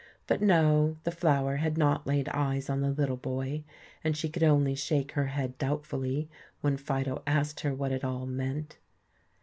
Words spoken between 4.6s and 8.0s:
shake her head doubtfully when Fido asked her what